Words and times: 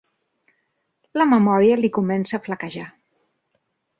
La 1.21 1.27
memòria 1.33 1.77
li 1.83 1.93
comença 1.99 2.39
a 2.39 2.41
flaquejar. 2.47 2.87